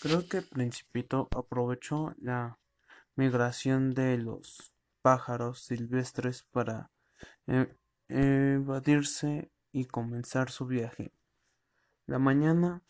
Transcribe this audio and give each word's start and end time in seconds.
Creo 0.00 0.26
que 0.26 0.40
Principito 0.40 1.28
aprovechó 1.36 2.14
la 2.16 2.58
migración 3.16 3.90
de 3.90 4.16
los 4.16 4.72
pájaros 5.02 5.60
silvestres 5.60 6.44
para 6.44 6.90
e- 7.46 7.76
evadirse 8.08 9.52
y 9.72 9.84
comenzar 9.84 10.50
su 10.50 10.64
viaje. 10.64 11.12
La 12.06 12.18
mañana 12.18 12.82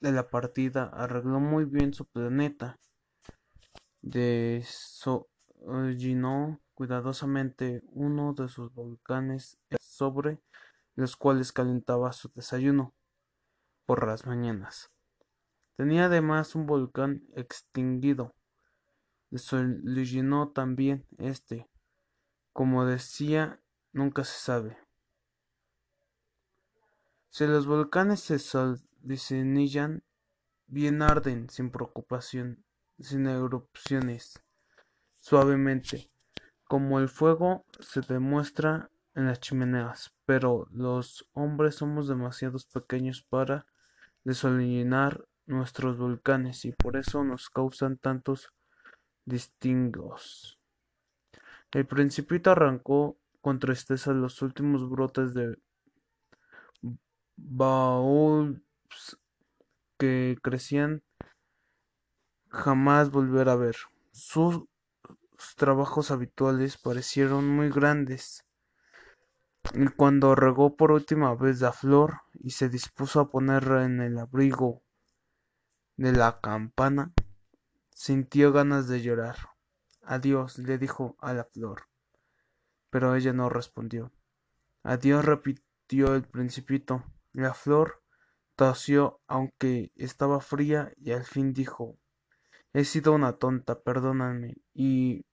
de 0.00 0.10
la 0.10 0.28
partida 0.28 0.90
arregló 0.92 1.38
muy 1.38 1.66
bien 1.66 1.94
su 1.94 2.04
planeta. 2.04 2.80
Desollinó 4.02 5.20
cuidadosamente 6.74 7.84
uno 7.92 8.34
de 8.34 8.48
sus 8.48 8.74
volcanes 8.74 9.56
sobre 9.78 10.40
los 10.96 11.14
cuales 11.16 11.52
calentaba 11.52 12.12
su 12.12 12.28
desayuno 12.34 12.92
por 13.86 14.04
las 14.04 14.26
mañanas. 14.26 14.93
Tenía 15.76 16.06
además 16.06 16.54
un 16.54 16.66
volcán 16.66 17.22
extinguido. 17.34 18.34
Desollinó 19.30 20.50
también 20.50 21.06
este. 21.18 21.68
Como 22.52 22.86
decía, 22.86 23.60
nunca 23.92 24.24
se 24.24 24.38
sabe. 24.38 24.78
Si 27.30 27.46
los 27.46 27.66
volcanes 27.66 28.20
se 28.20 28.38
desollinillan, 29.00 30.04
bien 30.66 31.02
arden 31.02 31.50
sin 31.50 31.70
preocupación, 31.70 32.64
sin 33.00 33.26
erupciones, 33.26 34.40
suavemente, 35.16 36.10
como 36.62 37.00
el 37.00 37.08
fuego 37.08 37.64
se 37.80 38.02
demuestra 38.02 38.90
en 39.16 39.26
las 39.26 39.40
chimeneas, 39.40 40.14
pero 40.24 40.68
los 40.70 41.28
hombres 41.32 41.74
somos 41.74 42.06
demasiado 42.06 42.58
pequeños 42.72 43.22
para 43.22 43.66
desollinar 44.22 45.26
nuestros 45.46 45.98
volcanes 45.98 46.64
y 46.64 46.72
por 46.72 46.96
eso 46.96 47.24
nos 47.24 47.50
causan 47.50 47.98
tantos 47.98 48.52
distingos. 49.24 50.58
El 51.72 51.86
principito 51.86 52.50
arrancó 52.50 53.18
con 53.40 53.58
tristeza 53.58 54.12
los 54.12 54.40
últimos 54.42 54.88
brotes 54.88 55.34
de 55.34 55.58
baobabs 57.36 59.18
que 59.98 60.38
crecían 60.40 61.02
jamás 62.48 63.10
volver 63.10 63.48
a 63.48 63.56
ver. 63.56 63.76
Sus 64.12 64.64
trabajos 65.56 66.10
habituales 66.10 66.78
parecieron 66.78 67.48
muy 67.48 67.70
grandes. 67.70 68.46
Y 69.74 69.88
cuando 69.88 70.34
regó 70.34 70.76
por 70.76 70.92
última 70.92 71.34
vez 71.34 71.60
la 71.60 71.72
flor 71.72 72.20
y 72.34 72.50
se 72.50 72.68
dispuso 72.68 73.18
a 73.18 73.30
ponerla 73.30 73.84
en 73.84 74.00
el 74.00 74.18
abrigo 74.18 74.83
de 75.96 76.12
la 76.12 76.40
campana, 76.40 77.12
sintió 77.90 78.52
ganas 78.52 78.88
de 78.88 79.02
llorar. 79.02 79.36
Adiós, 80.02 80.58
le 80.58 80.78
dijo 80.78 81.16
a 81.20 81.32
la 81.32 81.44
flor. 81.44 81.88
Pero 82.90 83.14
ella 83.14 83.32
no 83.32 83.48
respondió. 83.48 84.12
Adiós, 84.82 85.24
repitió 85.24 86.14
el 86.14 86.24
principito. 86.24 87.04
La 87.32 87.54
flor 87.54 88.02
tosió 88.56 89.20
aunque 89.26 89.92
estaba 89.96 90.40
fría 90.40 90.92
y 90.96 91.12
al 91.12 91.24
fin 91.24 91.52
dijo 91.52 91.98
He 92.72 92.84
sido 92.84 93.12
una 93.12 93.34
tonta, 93.34 93.80
perdóname 93.80 94.56
y 94.72 95.24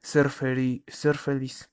ser, 0.00 0.30
ser 0.88 1.18
feliz. 1.18 1.70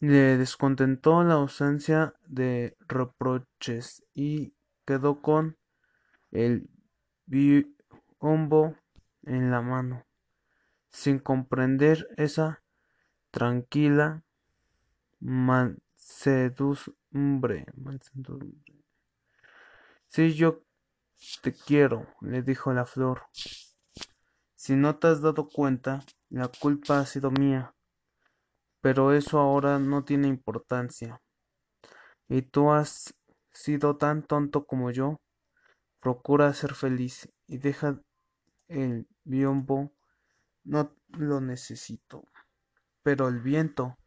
Le 0.00 0.38
descontentó 0.38 1.22
la 1.24 1.34
ausencia 1.34 2.14
de 2.26 2.74
reproches 2.88 4.02
y 4.14 4.54
quedó 4.86 5.20
con 5.20 5.58
el 6.30 6.70
biombo 7.26 8.76
en 9.24 9.50
la 9.50 9.60
mano, 9.60 10.06
sin 10.88 11.18
comprender 11.18 12.08
esa 12.16 12.62
tranquila 13.30 14.22
mansedumbre. 15.20 17.66
Si 20.08 20.32
yo 20.32 20.62
te 21.42 21.52
quiero, 21.52 22.06
le 22.22 22.42
dijo 22.42 22.72
la 22.72 22.86
flor. 22.86 23.24
Si 24.54 24.76
no 24.76 24.96
te 24.96 25.08
has 25.08 25.20
dado 25.20 25.48
cuenta, 25.48 26.00
la 26.30 26.48
culpa 26.48 27.00
ha 27.00 27.06
sido 27.06 27.30
mía. 27.30 27.74
Pero 28.80 29.12
eso 29.12 29.38
ahora 29.38 29.78
no 29.78 30.04
tiene 30.04 30.28
importancia. 30.28 31.20
Y 32.28 32.42
tú 32.42 32.70
has 32.70 33.14
sido 33.52 33.96
tan 33.96 34.22
tonto 34.22 34.64
como 34.64 34.90
yo. 34.90 35.20
Procura 36.00 36.52
ser 36.54 36.74
feliz 36.74 37.28
y 37.46 37.58
deja 37.58 38.00
el 38.68 39.06
biombo. 39.24 39.92
No 40.64 40.96
lo 41.08 41.40
necesito. 41.40 42.24
Pero 43.02 43.28
el 43.28 43.40
viento. 43.40 43.98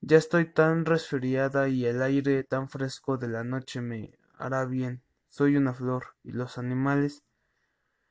Ya 0.00 0.16
estoy 0.16 0.50
tan 0.50 0.86
resfriada 0.86 1.68
y 1.68 1.84
el 1.84 2.00
aire 2.00 2.42
tan 2.44 2.70
fresco 2.70 3.18
de 3.18 3.28
la 3.28 3.44
noche 3.44 3.82
me 3.82 4.18
hará 4.38 4.64
bien. 4.64 5.02
Soy 5.26 5.56
una 5.56 5.74
flor 5.74 6.16
y 6.22 6.32
los 6.32 6.56
animales. 6.56 7.22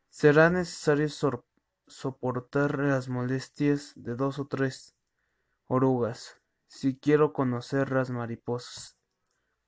Será 0.09 0.51
necesario 0.51 1.07
soportar 1.87 2.77
las 2.77 3.09
molestias 3.09 3.93
de 3.95 4.15
dos 4.15 4.37
o 4.37 4.45
tres 4.45 4.95
orugas, 5.69 6.41
si 6.67 6.97
quiero 6.97 7.31
conocer 7.31 7.91
las 7.91 8.09
mariposas. 8.09 8.97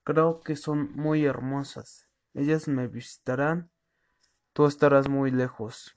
Creo 0.03 0.41
que 0.41 0.55
son 0.55 0.91
muy 0.93 1.25
hermosas. 1.25 2.07
Ellas 2.33 2.67
me 2.67 2.87
visitarán. 2.87 3.69
Tú 4.53 4.65
estarás 4.65 5.07
muy 5.07 5.31
lejos. 5.31 5.95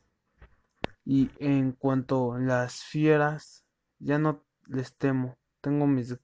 Y 1.04 1.30
en 1.38 1.72
cuanto 1.72 2.34
a 2.34 2.38
las 2.38 2.84
fieras, 2.84 3.64
ya 3.98 4.18
no 4.18 4.44
les 4.66 4.94
temo. 4.96 5.38
Tengo 5.62 5.86
mis 5.86 6.16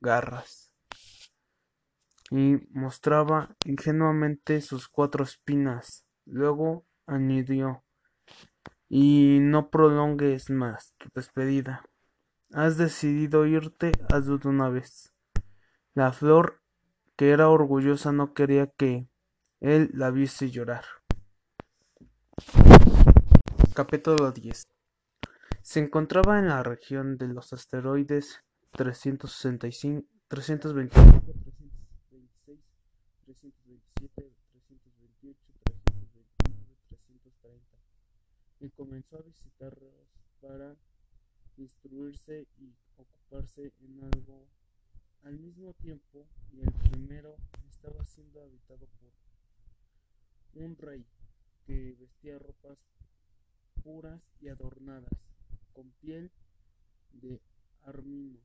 garras. 0.00 0.74
Y 2.30 2.58
mostraba 2.70 3.56
ingenuamente 3.64 4.60
sus 4.60 4.88
cuatro 4.88 5.24
espinas. 5.24 6.06
Luego 6.26 6.86
añadió 7.06 7.82
Y 8.88 9.38
no 9.40 9.70
prolongues 9.70 10.50
más 10.50 10.94
tu 10.98 11.08
despedida. 11.14 11.82
Has 12.54 12.76
decidido 12.76 13.46
irte, 13.46 13.92
hazlo 14.10 14.36
de 14.36 14.46
una 14.46 14.68
vez. 14.68 15.14
La 15.94 16.12
flor, 16.12 16.60
que 17.16 17.30
era 17.30 17.48
orgullosa, 17.48 18.12
no 18.12 18.34
quería 18.34 18.66
que 18.66 19.08
él 19.60 19.90
la 19.94 20.10
viese 20.10 20.50
llorar. 20.50 20.84
Capítulo 23.74 24.32
10 24.32 24.66
Se 25.62 25.80
encontraba 25.80 26.38
en 26.38 26.48
la 26.48 26.62
región 26.62 27.16
de 27.16 27.28
los 27.28 27.54
asteroides 27.54 28.44
365, 28.72 30.06
325, 30.28 31.22
326, 31.22 32.60
327, 33.24 34.30
328, 34.52 35.38
329, 35.64 36.68
330 36.88 37.78
y 38.60 38.68
comenzó 38.68 39.16
a 39.16 39.22
visitarlos 39.22 39.90
para 40.42 40.76
instruirse 41.56 42.46
y 42.58 42.74
ocuparse 42.96 43.72
en 43.80 44.04
algo 44.04 44.46
al 45.24 45.38
mismo 45.38 45.72
tiempo 45.74 46.26
y 46.52 46.60
el 46.60 46.72
primero 46.72 47.36
estaba 47.68 48.04
siendo 48.04 48.42
habitado 48.42 48.86
por 49.00 49.12
un 50.62 50.76
rey 50.76 51.04
que 51.64 51.96
vestía 51.98 52.38
ropas 52.38 52.78
puras 53.82 54.20
y 54.40 54.48
adornadas 54.48 55.10
con 55.72 55.90
piel 56.00 56.30
de 57.12 57.40
armino. 57.82 58.38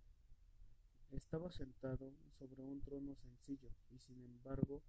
Estaba 1.12 1.52
sentado 1.52 2.12
sobre 2.38 2.62
un 2.64 2.82
trono 2.82 3.16
sencillo 3.16 3.70
y 3.92 4.00
sin 4.00 4.22
embargo 4.22 4.82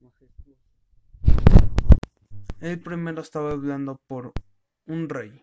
majestuoso. 0.00 0.68
El 2.60 2.80
primero 2.82 3.22
estaba 3.22 3.52
hablando 3.52 4.00
por 4.06 4.32
un 4.86 5.08
rey 5.08 5.42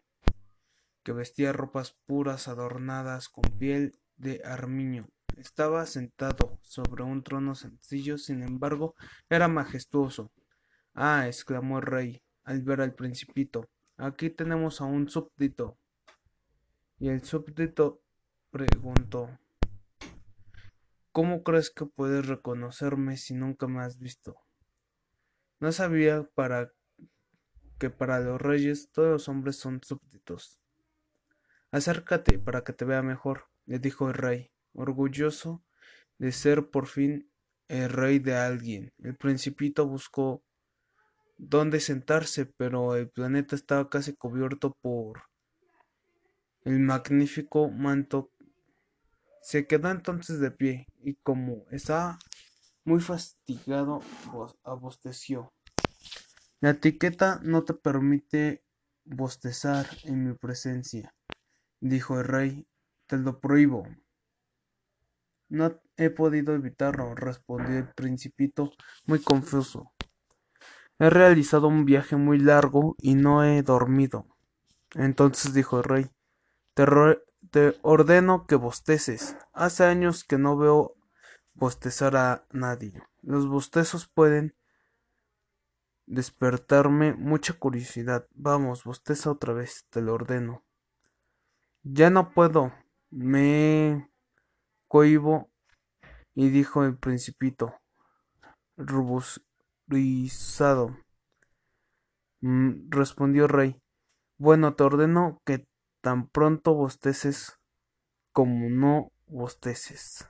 que 1.08 1.14
vestía 1.14 1.54
ropas 1.54 1.98
puras 2.06 2.50
adornadas 2.50 3.30
con 3.30 3.44
piel 3.58 3.98
de 4.18 4.42
armiño. 4.44 5.08
Estaba 5.38 5.86
sentado 5.86 6.60
sobre 6.64 7.04
un 7.04 7.24
trono 7.24 7.56
sencillo, 7.56 8.18
sin 8.18 8.44
embargo, 8.44 8.94
era 9.30 9.48
majestuoso. 9.48 10.34
Ah, 10.94 11.26
exclamó 11.26 11.78
el 11.78 11.86
rey 11.86 12.24
al 12.44 12.62
ver 12.62 12.82
al 12.82 12.94
principito, 12.94 13.70
aquí 13.96 14.30
tenemos 14.30 14.82
a 14.82 14.84
un 14.84 15.08
súbdito. 15.08 15.78
Y 17.00 17.08
el 17.08 17.24
súbdito 17.24 18.02
preguntó 18.52 19.30
¿Cómo 21.14 21.42
crees 21.42 21.70
que 21.70 21.86
puedes 21.86 22.28
reconocerme 22.28 23.16
si 23.16 23.34
nunca 23.34 23.66
me 23.68 23.80
has 23.80 23.98
visto? 23.98 24.36
No 25.62 25.72
sabía 25.72 26.30
para 26.36 26.74
que 27.80 27.90
para 27.90 28.20
los 28.20 28.42
reyes 28.42 28.92
todos 28.92 29.08
los 29.08 29.30
hombres 29.30 29.56
son 29.56 29.80
súbditos. 29.82 30.60
Acércate 31.78 32.40
para 32.40 32.64
que 32.64 32.74
te 32.74 32.86
vea 32.86 33.04
mejor, 33.04 33.50
le 33.68 33.78
dijo 33.78 34.08
el 34.08 34.16
rey, 34.16 34.50
orgulloso 34.74 35.64
de 36.18 36.32
ser 36.32 36.72
por 36.72 36.88
fin 36.88 37.32
el 37.68 37.92
rey 37.92 38.18
de 38.18 38.36
alguien. 38.36 38.94
El 38.98 39.16
principito 39.16 39.86
buscó 39.86 40.44
dónde 41.38 41.80
sentarse, 41.80 42.48
pero 42.48 42.96
el 42.96 43.12
planeta 43.12 43.56
estaba 43.56 43.92
casi 43.92 44.16
cubierto 44.16 44.76
por 44.82 45.22
el 46.64 46.80
magnífico 46.80 47.70
manto. 47.70 48.32
Se 49.44 49.68
quedó 49.68 49.92
entonces 49.92 50.40
de 50.40 50.50
pie 50.50 50.88
y 51.04 51.14
como 51.18 51.68
estaba 51.70 52.18
muy 52.86 53.02
fastidiado, 53.02 54.02
abosteció. 54.64 55.54
La 56.60 56.72
etiqueta 56.72 57.40
no 57.44 57.66
te 57.66 57.76
permite 57.76 58.64
bostezar 59.06 59.86
en 60.06 60.28
mi 60.28 60.34
presencia, 60.34 61.14
dijo 61.80 62.20
el 62.20 62.26
rey. 62.26 62.68
Te 63.08 63.18
lo 63.18 63.40
prohíbo. 63.40 63.88
No 65.50 65.80
he 65.96 66.10
podido 66.10 66.54
evitarlo, 66.54 67.16
respondió 67.16 67.78
el 67.78 67.88
principito, 67.94 68.72
muy 69.06 69.20
confuso. 69.22 69.94
He 71.00 71.10
realizado 71.10 71.68
un 71.68 71.86
viaje 71.86 72.16
muy 72.16 72.40
largo 72.40 72.96
y 73.00 73.16
no 73.16 73.44
he 73.44 73.62
dormido. 73.62 74.28
Entonces 74.96 75.54
dijo 75.54 75.78
el 75.78 75.84
rey, 75.84 76.12
te, 76.74 76.86
te 77.52 77.78
ordeno 77.82 78.46
que 78.46 78.56
bosteces. 78.56 79.38
Hace 79.54 79.86
años 79.86 80.24
que 80.24 80.38
no 80.38 80.58
veo 80.58 80.96
bostezar 81.54 82.16
a 82.18 82.46
nadie. 82.52 83.02
Los 83.22 83.48
bostezos 83.48 84.08
pueden 84.08 84.56
despertarme 86.06 87.14
mucha 87.14 87.54
curiosidad. 87.54 88.28
Vamos, 88.34 88.84
bosteza 88.84 89.32
otra 89.32 89.54
vez, 89.54 89.86
te 89.90 90.02
lo 90.02 90.14
ordeno. 90.14 90.64
Ya 91.84 92.10
no 92.10 92.34
puedo. 92.34 92.74
Me 93.10 94.10
cohibo 94.88 95.50
y 96.36 96.50
dijo 96.50 96.84
el 96.84 96.98
principito, 96.98 97.74
ruborizado. 98.78 100.98
Mm, 102.42 102.90
respondió 102.90 103.48
rey. 103.48 103.82
Bueno, 104.38 104.76
te 104.76 104.84
ordeno 104.84 105.42
que 105.46 105.66
tan 106.02 106.28
pronto 106.28 106.76
bosteces 106.76 107.58
como 108.32 108.70
no 108.70 109.12
bosteces. 109.26 110.30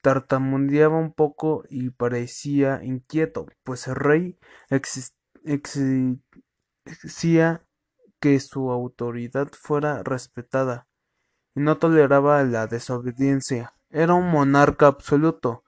Tartamudeaba 0.00 0.98
un 0.98 1.12
poco 1.12 1.62
y 1.68 1.90
parecía 1.90 2.82
inquieto, 2.82 3.46
pues 3.62 3.86
el 3.86 3.94
rey 3.94 4.36
exigía 6.84 7.65
que 8.20 8.38
su 8.40 8.70
autoridad 8.70 9.48
fuera 9.52 10.02
respetada 10.02 10.86
y 11.54 11.60
no 11.60 11.78
toleraba 11.78 12.42
la 12.44 12.66
desobediencia. 12.66 13.74
Era 13.90 14.14
un 14.14 14.30
monarca 14.30 14.86
absoluto, 14.86 15.64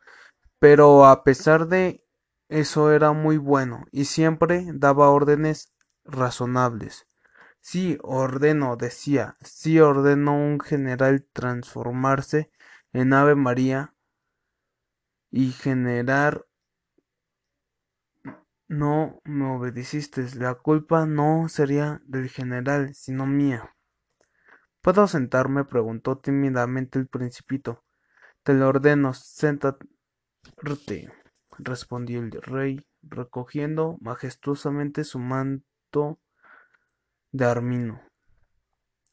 pero 0.58 1.06
a 1.06 1.24
pesar 1.24 1.68
de 1.68 2.04
eso 2.48 2.92
era 2.92 3.12
muy 3.12 3.36
bueno 3.36 3.84
y 3.92 4.06
siempre 4.06 4.66
daba 4.74 5.10
órdenes 5.10 5.72
razonables. 6.04 7.06
Sí 7.60 7.98
ordeno, 8.02 8.76
decía, 8.76 9.36
sí 9.42 9.80
ordenó 9.80 10.34
un 10.34 10.60
general 10.60 11.26
transformarse 11.32 12.50
en 12.92 13.12
Ave 13.12 13.34
María 13.34 13.94
y 15.30 15.52
generar 15.52 16.47
no 18.68 19.20
me 19.24 19.46
obedeciste, 19.46 20.26
la 20.36 20.54
culpa 20.54 21.06
no 21.06 21.48
sería 21.48 22.00
del 22.04 22.28
general, 22.28 22.94
sino 22.94 23.26
mía. 23.26 23.74
¿Puedo 24.82 25.06
sentarme? 25.06 25.64
preguntó 25.64 26.18
tímidamente 26.18 26.98
el 26.98 27.08
principito. 27.08 27.84
Te 28.42 28.54
lo 28.54 28.68
ordeno, 28.68 29.12
séntate, 29.14 29.86
respondió 31.58 32.20
el 32.20 32.30
rey, 32.30 32.86
recogiendo 33.02 33.96
majestuosamente 34.00 35.04
su 35.04 35.18
manto 35.18 36.20
de 37.32 37.44
armino. 37.44 38.00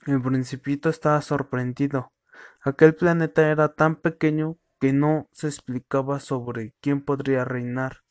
El 0.05 0.21
principito 0.21 0.89
estaba 0.89 1.21
sorprendido. 1.21 2.13
Aquel 2.61 2.93
planeta 2.93 3.49
era 3.49 3.73
tan 3.73 3.95
pequeño 3.95 4.57
que 4.79 4.93
no 4.93 5.27
se 5.31 5.47
explicaba 5.47 6.19
sobre 6.19 6.73
quién 6.79 7.01
podría 7.01 7.43
reinar. 7.43 8.04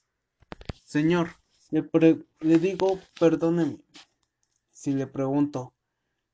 Señor, 0.94 1.30
le, 1.72 1.90
le 2.38 2.58
digo, 2.60 3.00
perdóneme 3.18 3.80
si 4.70 4.92
le 4.92 5.08
pregunto, 5.08 5.74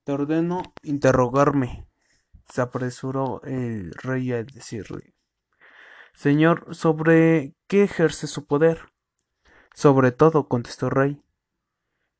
te 0.03 0.11
ordeno 0.11 0.61
interrogarme. 0.83 1.87
Se 2.47 2.61
apresuró 2.61 3.41
el 3.41 3.91
rey 3.93 4.31
a 4.33 4.43
decirle. 4.43 5.15
Señor, 6.13 6.75
¿sobre 6.75 7.55
qué 7.65 7.85
ejerce 7.85 8.27
su 8.27 8.45
poder? 8.45 8.91
Sobre 9.73 10.11
todo, 10.11 10.47
contestó 10.47 10.85
el 10.85 10.91
rey, 10.91 11.21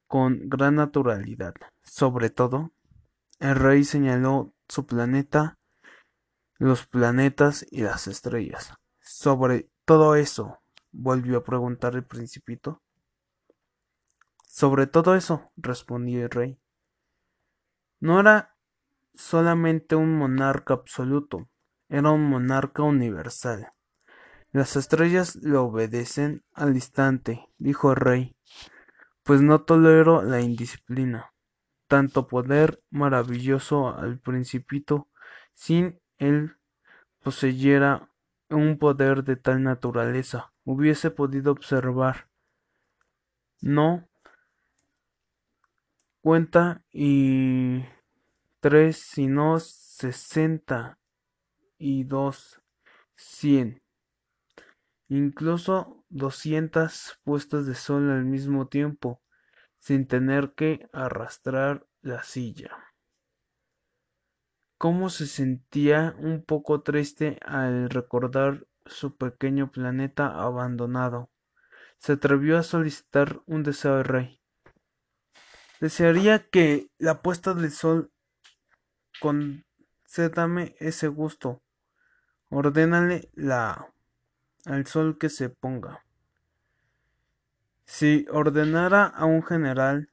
con 0.08 0.50
gran 0.50 0.78
naturalidad. 0.78 1.54
Sobre 1.84 2.32
todo, 2.32 2.72
el 3.38 3.54
rey 3.54 3.84
señaló 3.84 4.52
su 4.68 4.88
planeta, 4.88 5.60
los 6.58 6.88
planetas 6.88 7.68
y 7.70 7.82
las 7.82 8.08
estrellas. 8.08 8.74
Sobre 9.00 9.70
todo 9.86 10.16
eso, 10.16 10.61
volvió 10.92 11.38
a 11.38 11.44
preguntar 11.44 11.96
el 11.96 12.04
principito. 12.04 12.82
Sobre 14.46 14.88
todo 14.88 15.16
eso, 15.16 15.52
respondió 15.56 16.24
el 16.24 16.30
rey. 16.30 16.60
No 18.00 18.20
era 18.20 18.56
solamente 19.14 19.96
un 19.96 20.18
monarca 20.18 20.74
absoluto, 20.74 21.50
era 21.90 22.12
un 22.12 22.30
monarca 22.30 22.84
universal. 22.84 23.72
Las 24.52 24.76
estrellas 24.76 25.38
le 25.38 25.56
obedecen 25.56 26.44
al 26.54 26.76
instante, 26.76 27.48
dijo 27.58 27.92
el 27.92 27.96
rey, 27.98 28.36
pues 29.24 29.42
no 29.42 29.62
tolero 29.62 30.24
la 30.24 30.42
indisciplina. 30.42 31.34
Tanto 31.88 32.28
poder 32.28 32.84
maravilloso 32.90 33.96
al 33.96 34.20
principito, 34.20 35.08
sin 35.54 36.02
él 36.18 36.58
poseyera 37.24 38.11
un 38.52 38.78
poder 38.78 39.24
de 39.24 39.36
tal 39.36 39.64
naturaleza, 39.64 40.54
hubiese 40.64 41.12
podido 41.12 41.52
observar. 41.52 42.30
No 43.62 44.08
cuenta 46.22 46.84
y 46.92 47.84
tres, 48.60 48.98
sino 48.98 49.60
sesenta 49.60 51.00
y 51.78 52.04
dos, 52.04 52.62
cien, 53.16 53.82
incluso 55.08 56.06
doscientas 56.10 57.20
puestas 57.24 57.66
de 57.66 57.76
sol 57.76 58.12
al 58.12 58.26
mismo 58.26 58.68
tiempo, 58.68 59.22
sin 59.80 60.08
tener 60.08 60.54
que 60.54 60.88
arrastrar 60.94 61.88
la 62.02 62.24
silla. 62.24 62.91
Cómo 64.82 65.12
se 65.12 65.28
sentía 65.28 66.16
un 66.18 66.44
poco 66.44 66.82
triste 66.82 67.38
al 67.46 67.92
recordar 67.92 68.66
su 68.88 69.16
pequeño 69.16 69.72
planeta 69.72 70.42
abandonado. 70.42 71.30
Se 72.00 72.14
atrevió 72.14 72.58
a 72.58 72.64
solicitar 72.64 73.44
un 73.46 73.62
deseo 73.62 73.98
al 73.98 74.06
rey. 74.06 74.42
Desearía 75.82 76.50
que 76.50 76.90
la 76.98 77.22
puesta 77.22 77.54
del 77.54 77.70
sol 77.70 78.12
concédame 79.20 80.76
ese 80.80 81.10
gusto. 81.10 81.62
Ordénale 82.50 83.30
la 83.36 83.94
al 84.66 84.88
sol 84.88 85.20
que 85.20 85.30
se 85.30 85.50
ponga. 85.50 86.04
Si 87.86 88.26
ordenara 88.32 89.06
a 89.06 89.26
un 89.26 89.44
general 89.44 90.10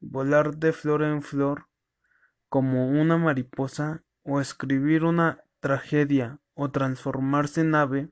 volar 0.00 0.56
de 0.56 0.72
flor 0.72 1.04
en 1.04 1.22
flor 1.22 1.68
como 2.48 2.88
una 2.88 3.16
mariposa 3.16 4.02
o 4.28 4.42
escribir 4.42 5.04
una 5.04 5.42
tragedia 5.60 6.38
o 6.52 6.70
transformarse 6.70 7.62
en 7.62 7.74
ave 7.74 8.10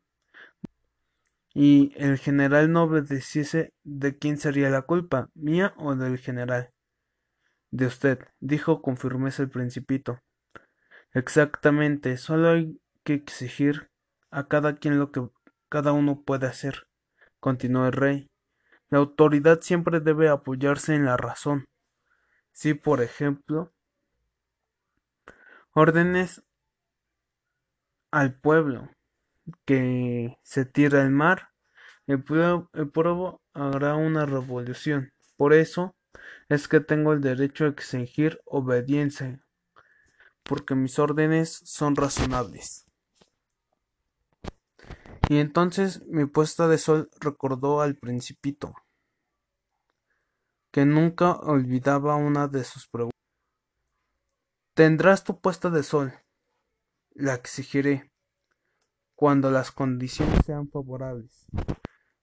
y 1.52 1.92
el 1.96 2.16
general 2.16 2.72
no 2.72 2.84
obedeciese, 2.84 3.74
¿de 3.84 4.16
quién 4.16 4.38
sería 4.38 4.70
la 4.70 4.82
culpa? 4.82 5.28
¿Mía 5.34 5.74
o 5.76 5.94
del 5.94 6.16
general? 6.18 6.70
De 7.70 7.86
usted, 7.86 8.18
dijo 8.40 8.80
con 8.80 8.96
firmeza 8.96 9.42
el 9.42 9.50
principito. 9.50 10.20
Exactamente, 11.12 12.16
solo 12.16 12.48
hay 12.48 12.80
que 13.04 13.12
exigir 13.12 13.90
a 14.30 14.48
cada 14.48 14.76
quien 14.76 14.98
lo 14.98 15.12
que 15.12 15.28
cada 15.68 15.92
uno 15.92 16.22
puede 16.22 16.46
hacer, 16.46 16.86
continuó 17.40 17.86
el 17.86 17.92
rey. 17.92 18.30
La 18.88 18.98
autoridad 18.98 19.60
siempre 19.60 20.00
debe 20.00 20.30
apoyarse 20.30 20.94
en 20.94 21.04
la 21.04 21.18
razón. 21.18 21.66
Si, 22.52 22.72
por 22.72 23.02
ejemplo, 23.02 23.74
órdenes 25.76 26.42
al 28.10 28.34
pueblo 28.34 28.88
que 29.66 30.38
se 30.42 30.64
tire 30.64 31.00
al 31.00 31.10
mar, 31.10 31.50
el 32.06 32.24
pueblo, 32.24 32.70
el 32.72 32.88
pueblo 32.88 33.42
hará 33.52 33.94
una 33.94 34.24
revolución. 34.24 35.12
Por 35.36 35.52
eso 35.52 35.94
es 36.48 36.66
que 36.66 36.80
tengo 36.80 37.12
el 37.12 37.20
derecho 37.20 37.66
a 37.66 37.68
exigir 37.68 38.40
obediencia, 38.46 39.44
porque 40.44 40.74
mis 40.74 40.98
órdenes 40.98 41.60
son 41.66 41.94
razonables. 41.94 42.86
Y 45.28 45.38
entonces 45.40 46.06
mi 46.06 46.24
puesta 46.24 46.68
de 46.68 46.78
sol 46.78 47.10
recordó 47.20 47.82
al 47.82 47.96
principito, 47.96 48.72
que 50.70 50.86
nunca 50.86 51.32
olvidaba 51.32 52.16
una 52.16 52.48
de 52.48 52.64
sus 52.64 52.88
preguntas. 52.88 53.25
Tendrás 54.76 55.24
tu 55.24 55.40
puesta 55.40 55.70
de 55.70 55.82
sol, 55.82 56.12
la 57.14 57.32
exigiré, 57.32 58.10
cuando 59.14 59.50
las 59.50 59.72
condiciones 59.72 60.44
sean 60.44 60.68
favorables, 60.68 61.46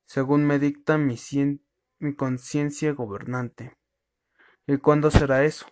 según 0.06 0.46
me 0.46 0.60
dicta 0.60 1.00
mi, 1.00 1.18
conciencia 2.16 2.92
gobernante. 2.92 3.76
¿Y 4.68 4.78
cuándo 4.78 5.10
será 5.10 5.44
eso? 5.44 5.66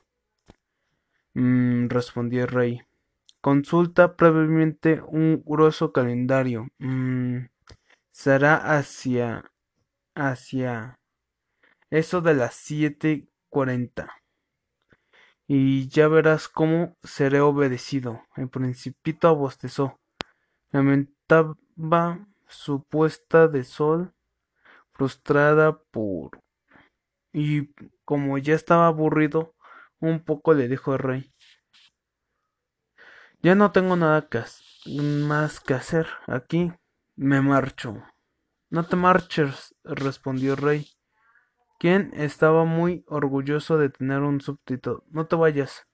Mm, 1.36 1.88
respondió 1.88 2.46
el 2.46 2.48
rey. 2.48 2.82
Consulta 3.42 4.16
previamente 4.16 5.04
un 5.04 5.44
grueso 5.46 5.94
calendario. 5.94 6.68
Mm, 6.80 7.46
será 8.10 8.56
hacia 8.76 9.52
hacia 10.16 11.00
eso 11.92 12.22
de 12.22 12.34
las 12.34 12.56
siete 12.56 13.28
cuarenta. 13.50 14.21
Y 15.53 15.89
ya 15.89 16.08
verás 16.08 16.48
cómo 16.48 16.96
seré 17.03 17.41
obedecido. 17.41 18.24
El 18.38 18.48
principito 18.48 19.27
abostezó. 19.27 20.00
Lamentaba 20.70 22.25
su 22.48 22.86
puesta 22.86 23.50
de 23.50 23.65
sol 23.65 24.13
frustrada 24.93 25.77
por 25.91 26.39
y 27.34 27.74
como 28.05 28.38
ya 28.38 28.55
estaba 28.55 28.88
aburrido 28.88 29.53
un 30.00 30.24
poco 30.24 30.53
le 30.53 30.70
dijo 30.70 30.93
el 30.93 31.00
rey 31.00 31.34
ya 33.41 33.53
no 33.53 33.74
tengo 33.74 33.98
nada 33.98 34.29
más 34.86 35.60
que 35.60 35.74
hacer 35.74 36.08
aquí 36.27 36.72
me 37.15 37.41
marcho 37.41 38.01
no 38.70 38.86
te 38.86 38.96
marches 38.96 39.75
respondió 39.84 40.53
el 40.53 40.58
rey 40.58 40.88
quien 41.82 42.12
estaba 42.14 42.64
muy 42.64 43.04
orgulloso 43.08 43.80
de 43.80 43.90
tener 43.90 44.22
un 44.22 44.40
súbdito. 44.40 45.04
No 45.10 45.26
te 45.26 45.36
vayas 45.36 45.88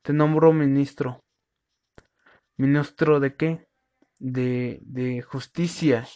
te 0.00 0.14
nombro 0.14 0.54
ministro. 0.54 1.24
Ministro 2.56 3.20
de 3.20 3.36
qué 3.36 3.68
de 4.18 4.78
de 4.82 5.20
justicia. 5.20 6.06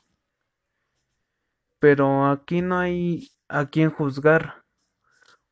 Pero 1.78 2.30
aquí 2.30 2.62
no 2.62 2.78
hay 2.78 3.28
a 3.48 3.66
quien 3.66 3.90
juzgar. 3.90 4.64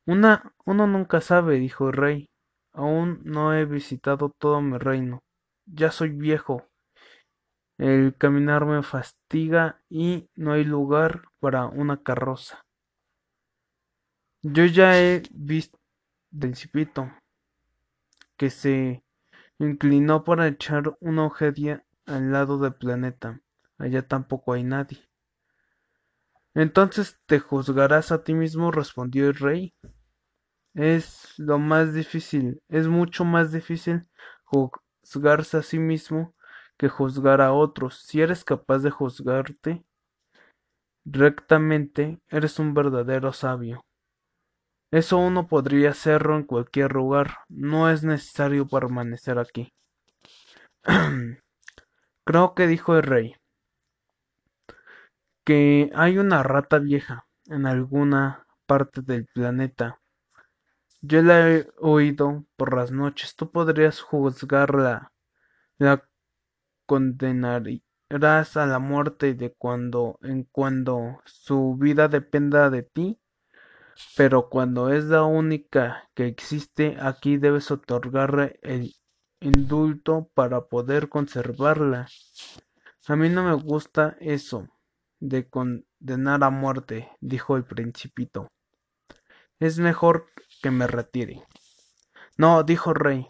Una 0.07 0.55
uno 0.65 0.87
nunca 0.87 1.21
sabe 1.21 1.59
dijo 1.59 1.89
el 1.89 1.93
rey. 1.93 2.29
Aún 2.73 3.21
no 3.23 3.53
he 3.53 3.65
visitado 3.65 4.33
todo 4.39 4.61
mi 4.61 4.79
reino. 4.79 5.19
Ya 5.67 5.91
soy 5.91 6.09
viejo. 6.09 6.65
El 7.77 8.15
caminar 8.17 8.65
me 8.65 8.81
fastiga 8.81 9.83
y 9.89 10.27
no 10.35 10.53
hay 10.53 10.63
lugar 10.63 11.25
para 11.39 11.67
una 11.67 12.01
carroza 12.01 12.63
yo 14.41 14.65
ya 14.65 14.99
he 14.99 15.23
visto 15.31 15.77
principito 16.37 17.11
que 18.37 18.49
se 18.49 19.03
inclinó 19.57 20.23
para 20.23 20.47
echar 20.47 20.95
una 21.01 21.25
ojería 21.25 21.83
al 22.05 22.31
lado 22.31 22.57
del 22.57 22.73
planeta. 22.73 23.41
Allá 23.77 24.07
tampoco 24.07 24.53
hay 24.53 24.63
nadie. 24.63 25.09
Entonces 26.53 27.19
te 27.25 27.39
juzgarás 27.39 28.11
a 28.11 28.23
ti 28.23 28.33
mismo 28.33 28.71
respondió 28.71 29.27
el 29.27 29.35
rey. 29.35 29.73
Es 30.73 31.37
lo 31.37 31.59
más 31.59 31.93
difícil 31.93 32.61
es 32.69 32.87
mucho 32.87 33.25
más 33.25 33.51
difícil 33.51 34.07
juzgarse 34.45 35.57
a 35.57 35.63
sí 35.63 35.79
mismo 35.79 36.33
que 36.77 36.87
juzgar 36.87 37.41
a 37.41 37.51
otros. 37.51 38.03
Si 38.05 38.21
eres 38.21 38.45
capaz 38.45 38.79
de 38.79 38.91
juzgarte 38.91 39.83
rectamente 41.05 42.21
eres 42.29 42.59
un 42.59 42.73
verdadero 42.73 43.33
sabio 43.33 43.83
eso 44.91 45.17
uno 45.17 45.47
podría 45.47 45.91
hacerlo 45.91 46.35
en 46.35 46.43
cualquier 46.43 46.93
lugar 46.93 47.37
no 47.47 47.89
es 47.89 48.03
necesario 48.03 48.67
permanecer 48.67 49.39
aquí 49.39 49.73
creo 52.25 52.53
que 52.55 52.67
dijo 52.67 52.95
el 52.95 53.03
rey 53.03 53.35
que 55.49 55.89
hay 55.95 56.19
una 56.19 56.43
rata 56.43 56.77
vieja 56.77 57.25
en 57.47 57.65
alguna 57.65 58.45
parte 58.67 59.01
del 59.01 59.25
planeta. 59.33 59.99
Yo 61.01 61.23
la 61.23 61.49
he 61.49 61.67
oído 61.79 62.45
por 62.55 62.75
las 62.75 62.91
noches. 62.91 63.35
Tú 63.35 63.49
podrías 63.51 63.99
juzgarla. 63.99 65.11
La 65.79 66.07
condenarás 66.85 68.57
a 68.57 68.67
la 68.67 68.77
muerte 68.77 69.33
de 69.33 69.51
cuando 69.51 70.19
en 70.21 70.43
cuando 70.43 71.19
su 71.25 71.75
vida 71.79 72.07
dependa 72.07 72.69
de 72.69 72.83
ti. 72.83 73.19
Pero 74.15 74.49
cuando 74.49 74.89
es 74.89 75.05
la 75.05 75.23
única 75.23 76.09
que 76.13 76.27
existe 76.27 76.97
aquí 76.99 77.37
debes 77.37 77.71
otorgarle 77.71 78.59
el 78.61 78.93
indulto 79.39 80.29
para 80.33 80.67
poder 80.67 81.09
conservarla. 81.09 82.07
A 83.07 83.15
mí 83.15 83.29
no 83.29 83.43
me 83.43 83.53
gusta 83.53 84.17
eso 84.19 84.67
de 85.19 85.49
condenar 85.49 86.43
a 86.43 86.49
muerte, 86.49 87.09
dijo 87.19 87.57
el 87.57 87.65
principito. 87.65 88.47
Es 89.59 89.79
mejor 89.79 90.27
que 90.61 90.71
me 90.71 90.87
retire. 90.87 91.43
No, 92.37 92.63
dijo 92.63 92.93
rey. 92.93 93.27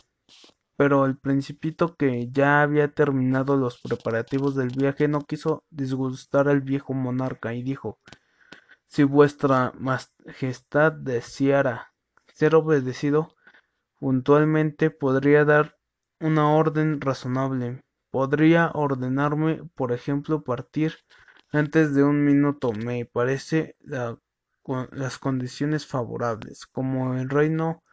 Pero 0.75 1.05
el 1.05 1.17
principito, 1.17 1.95
que 1.95 2.29
ya 2.31 2.61
había 2.61 2.93
terminado 2.93 3.57
los 3.57 3.81
preparativos 3.81 4.55
del 4.55 4.69
viaje, 4.69 5.07
no 5.07 5.21
quiso 5.21 5.65
disgustar 5.69 6.47
al 6.47 6.61
viejo 6.61 6.93
monarca 6.93 7.53
y 7.53 7.63
dijo 7.63 7.99
Si 8.89 9.03
vuestra 9.03 9.71
majestad 9.77 10.91
deseara 10.91 11.93
ser 12.33 12.55
obedecido 12.55 13.35
puntualmente, 13.99 14.89
podría 14.89 15.45
dar 15.45 15.77
una 16.19 16.51
orden 16.51 16.99
razonable. 16.99 17.83
Podría 18.09 18.71
ordenarme, 18.73 19.61
por 19.75 19.91
ejemplo, 19.91 20.43
partir 20.43 20.95
antes 21.51 21.93
de 21.93 22.03
un 22.03 22.25
minuto 22.25 22.73
me 22.73 23.05
parece 23.05 23.75
las 23.83 25.19
condiciones 25.19 25.85
favorables. 25.85 26.65
Como 26.65 27.13
el 27.13 27.29
rey 27.29 27.51
no 27.51 27.83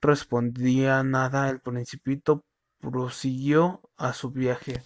respondía 0.00 1.02
nada, 1.02 1.50
el 1.50 1.60
principito 1.60 2.44
prosiguió 2.80 3.82
a 3.96 4.12
su 4.12 4.30
viaje. 4.30 4.82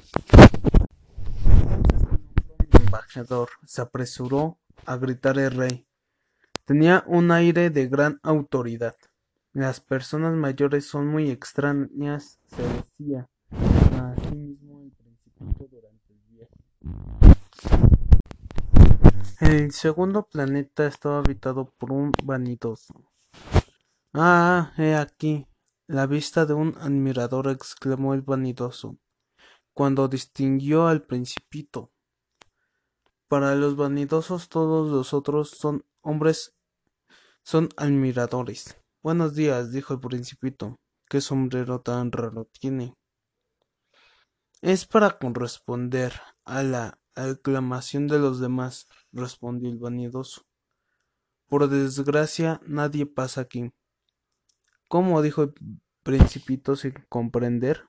El 1.44 2.80
embajador 2.80 3.50
se 3.66 3.82
apresuró 3.82 4.58
a 4.86 4.96
gritar 4.96 5.38
el 5.38 5.50
rey. 5.50 5.86
Tenía 6.64 7.04
un 7.06 7.30
aire 7.30 7.70
de 7.70 7.88
gran 7.88 8.20
autoridad. 8.22 8.96
Las 9.52 9.80
personas 9.80 10.34
mayores 10.34 10.86
son 10.86 11.08
muy 11.08 11.30
extrañas, 11.30 12.38
se 12.46 12.62
decía 12.62 13.28
a 13.50 14.14
sí 14.16 14.34
mismo 14.34 14.82
el 14.82 14.90
principito 14.92 15.68
durante 15.70 16.12
el 16.12 16.20
viaje. 16.30 16.56
El 19.40 19.72
segundo 19.72 20.26
planeta 20.26 20.86
estaba 20.86 21.18
habitado 21.18 21.72
por 21.76 21.92
un 21.92 22.12
vanidoso. 22.24 22.94
Ah, 24.14 24.72
he 24.78 24.94
aquí 24.94 25.46
la 25.92 26.06
vista 26.06 26.46
de 26.46 26.54
un 26.54 26.74
admirador 26.78 27.48
exclamó 27.48 28.14
el 28.14 28.22
vanidoso, 28.22 28.96
cuando 29.74 30.08
distinguió 30.08 30.86
al 30.86 31.02
principito. 31.02 31.91
Para 33.32 33.54
los 33.54 33.76
vanidosos 33.76 34.50
todos 34.50 34.90
los 34.90 35.14
otros 35.14 35.48
son 35.48 35.86
hombres 36.02 36.54
son 37.42 37.70
admiradores. 37.78 38.76
Buenos 39.02 39.34
días, 39.34 39.72
dijo 39.72 39.94
el 39.94 40.00
principito. 40.00 40.76
¿Qué 41.08 41.22
sombrero 41.22 41.80
tan 41.80 42.12
raro 42.12 42.50
tiene? 42.60 42.94
Es 44.60 44.84
para 44.84 45.18
corresponder 45.18 46.12
a 46.44 46.62
la 46.62 46.98
aclamación 47.14 48.06
de 48.06 48.18
los 48.18 48.38
demás, 48.38 48.86
respondió 49.12 49.70
el 49.70 49.78
vanidoso. 49.78 50.42
Por 51.48 51.70
desgracia 51.70 52.60
nadie 52.66 53.06
pasa 53.06 53.40
aquí. 53.40 53.72
¿Cómo? 54.90 55.22
dijo 55.22 55.44
el 55.44 55.54
principito 56.02 56.76
sin 56.76 56.92
comprender. 57.08 57.88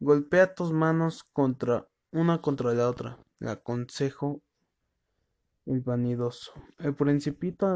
Golpea 0.00 0.56
tus 0.56 0.72
manos 0.72 1.22
contra 1.32 1.86
una 2.10 2.42
contra 2.42 2.74
la 2.74 2.88
otra, 2.88 3.16
le 3.40 3.50
aconsejó 3.50 4.40
el 5.66 5.80
vanidoso. 5.80 6.52
El 6.78 6.94
principito 6.94 7.66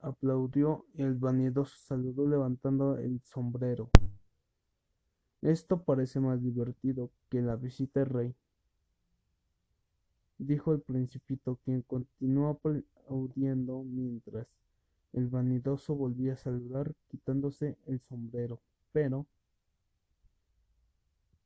aplaudió 0.00 0.86
y 0.94 1.02
el 1.02 1.14
vanidoso 1.14 1.76
saludó 1.76 2.28
levantando 2.28 2.98
el 2.98 3.20
sombrero. 3.22 3.90
Esto 5.42 5.82
parece 5.82 6.20
más 6.20 6.40
divertido 6.42 7.10
que 7.28 7.42
la 7.42 7.56
visita 7.56 8.00
al 8.00 8.06
rey 8.06 8.36
dijo 10.38 10.72
el 10.72 10.80
principito, 10.80 11.58
quien 11.64 11.82
continuó 11.82 12.48
aplaudiendo 12.48 13.82
mientras 13.84 14.46
el 15.12 15.28
vanidoso 15.28 15.94
volvía 15.94 16.34
a 16.34 16.36
saludar 16.36 16.94
quitándose 17.08 17.78
el 17.86 18.00
sombrero. 18.00 18.60
Pero 18.92 19.26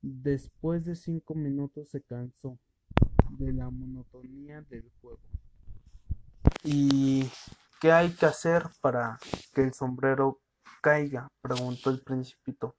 después 0.00 0.84
de 0.84 0.96
cinco 0.96 1.34
minutos 1.34 1.88
se 1.90 2.00
cansó 2.00 2.58
de 3.30 3.52
la 3.52 3.70
monotonía 3.70 4.62
del 4.62 4.90
juego. 5.00 5.20
¿Y 6.64 7.30
qué 7.80 7.92
hay 7.92 8.12
que 8.14 8.26
hacer 8.26 8.64
para 8.80 9.18
que 9.54 9.62
el 9.62 9.74
sombrero 9.74 10.40
caiga? 10.80 11.28
preguntó 11.40 11.90
el 11.90 12.02
principito. 12.02 12.76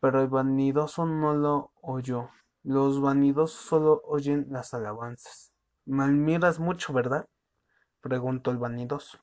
Pero 0.00 0.22
el 0.22 0.28
vanidoso 0.28 1.06
no 1.06 1.34
lo 1.34 1.72
oyó. 1.82 2.30
Los 2.62 3.00
vanidosos 3.00 3.60
solo 3.60 4.02
oyen 4.04 4.46
las 4.50 4.74
alabanzas. 4.74 5.52
Me 5.84 6.04
admiras 6.04 6.58
mucho, 6.58 6.92
¿verdad? 6.92 7.28
preguntó 8.00 8.50
el 8.50 8.58
vanidoso. 8.58 9.18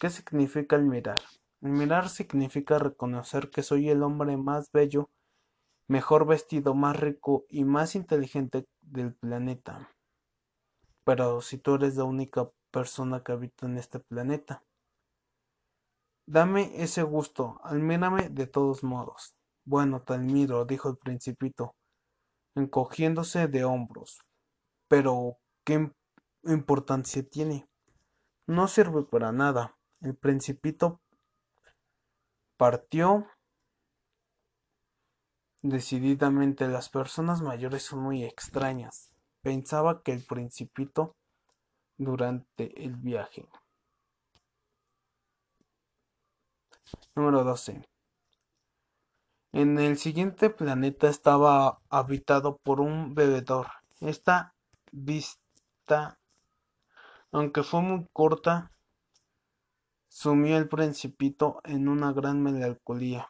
¿Qué 0.00 0.10
significa 0.10 0.76
el 0.76 0.82
mirar? 0.82 1.20
El 1.60 1.70
mirar 1.70 2.08
significa 2.08 2.78
reconocer 2.78 3.50
que 3.50 3.62
soy 3.62 3.88
el 3.88 4.02
hombre 4.02 4.36
más 4.36 4.72
bello, 4.72 5.10
mejor 5.92 6.26
vestido, 6.26 6.72
más 6.72 6.98
rico 6.98 7.44
y 7.50 7.64
más 7.64 7.94
inteligente 7.94 8.66
del 8.80 9.14
planeta. 9.14 9.90
Pero 11.04 11.42
si 11.42 11.58
tú 11.58 11.74
eres 11.74 11.96
la 11.96 12.04
única 12.04 12.50
persona 12.70 13.22
que 13.22 13.32
habita 13.32 13.66
en 13.66 13.76
este 13.76 14.00
planeta. 14.00 14.64
Dame 16.26 16.82
ese 16.82 17.02
gusto, 17.02 17.60
admírame 17.62 18.30
de 18.30 18.46
todos 18.46 18.82
modos. 18.82 19.36
Bueno, 19.66 20.00
te 20.00 20.14
admiro, 20.14 20.64
dijo 20.64 20.88
el 20.88 20.96
principito, 20.96 21.74
encogiéndose 22.54 23.46
de 23.48 23.64
hombros. 23.64 24.18
Pero, 24.88 25.36
¿qué 25.62 25.92
importancia 26.44 27.22
tiene? 27.22 27.68
No 28.46 28.66
sirve 28.66 29.02
para 29.02 29.30
nada. 29.30 29.76
El 30.00 30.16
principito 30.16 31.02
partió 32.56 33.26
decididamente. 35.62 36.68
Las 36.68 36.88
personas 36.88 37.40
mayores 37.40 37.84
son 37.84 38.00
muy 38.00 38.24
extrañas. 38.24 39.10
Pensaba 39.42 40.02
que 40.02 40.12
el 40.12 40.24
principito 40.24 41.16
durante 41.96 42.84
el 42.84 42.96
viaje. 42.96 43.48
Número 47.14 47.44
12. 47.44 47.82
En 49.52 49.78
el 49.78 49.98
siguiente 49.98 50.50
planeta 50.50 51.08
estaba 51.08 51.78
habitado 51.90 52.56
por 52.58 52.80
un 52.80 53.14
bebedor. 53.14 53.68
Esta 54.00 54.54
vista, 54.90 56.18
aunque 57.30 57.62
fue 57.62 57.82
muy 57.82 58.08
corta, 58.12 58.72
sumió 60.08 60.56
el 60.56 60.68
principito 60.68 61.60
en 61.64 61.88
una 61.88 62.12
gran 62.12 62.42
melancolía. 62.42 63.28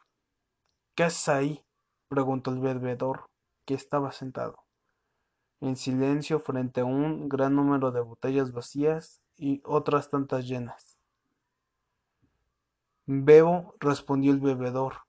¿Qué 0.94 1.04
haces 1.04 1.28
ahí? 1.28 1.64
Preguntó 2.12 2.50
el 2.50 2.60
bebedor, 2.60 3.30
que 3.64 3.72
estaba 3.72 4.12
sentado 4.12 4.66
en 5.62 5.76
silencio 5.76 6.40
frente 6.40 6.82
a 6.82 6.84
un 6.84 7.26
gran 7.26 7.56
número 7.56 7.90
de 7.90 8.02
botellas 8.02 8.52
vacías 8.52 9.22
y 9.34 9.62
otras 9.64 10.10
tantas 10.10 10.46
llenas. 10.46 10.98
Bebo, 13.06 13.74
respondió 13.80 14.30
el 14.32 14.40
bebedor, 14.40 15.04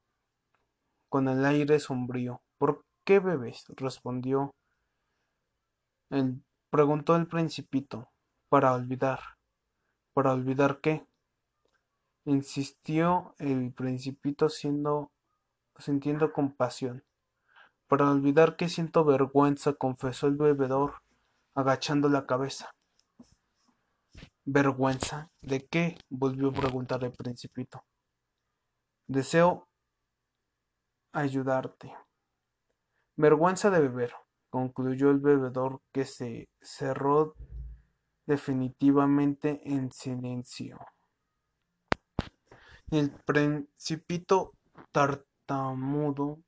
con 1.10 1.28
el 1.28 1.44
aire 1.44 1.78
sombrío. 1.80 2.42
¿Por 2.58 2.86
qué 3.04 3.20
bebes? 3.20 3.66
respondió 3.76 4.54
el, 6.10 6.42
preguntó 6.70 7.18
el 7.18 7.28
principito. 7.28 8.12
Para 8.48 8.74
olvidar. 8.74 9.20
¿Para 10.14 10.32
olvidar 10.32 10.80
qué? 10.80 11.06
insistió 12.24 13.36
el 13.40 13.74
principito 13.74 14.48
siendo, 14.48 15.12
sintiendo 15.80 16.32
compasión. 16.34 17.03
Para 17.88 18.10
olvidar 18.10 18.56
que 18.56 18.70
siento 18.70 19.06
vergüenza, 19.06 19.74
confesó 19.74 20.28
el 20.28 20.36
bebedor, 20.36 21.02
agachando 21.54 22.10
la 22.10 22.26
cabeza. 22.26 22.74
¿Vergüenza? 24.45 25.30
¿De 25.41 25.65
qué? 25.67 25.98
volvió 26.10 26.50
a 26.50 26.54
preguntar 26.54 27.04
el 27.04 27.12
principito. 27.12 27.84
Deseo 29.08 29.67
ayudarte. 31.13 31.93
Vergüenza 33.15 33.69
de 33.69 33.80
beber, 33.80 34.13
concluyó 34.50 35.12
el 35.12 35.19
bebedor 35.19 35.82
que 35.91 36.06
se 36.06 36.50
cerró 36.62 37.36
definitivamente 38.26 39.62
en 39.65 39.91
silencio. 39.91 40.80
El 42.89 43.12
principito 43.12 44.54
tartamudo 45.45 46.39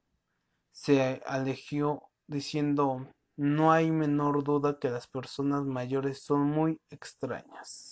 se 0.71 1.21
alejó 1.25 2.11
diciendo 2.27 3.07
no 3.37 3.71
hay 3.71 3.91
menor 3.91 4.43
duda 4.43 4.79
que 4.79 4.89
las 4.89 5.07
personas 5.07 5.63
mayores 5.65 6.21
son 6.21 6.41
muy 6.41 6.79
extrañas. 6.89 7.91